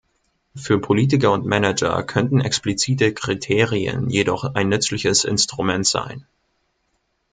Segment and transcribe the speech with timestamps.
[0.55, 6.25] Für Politiker und Manager könnten explizite Kriterien jedoch ein nützliches Instrument sein.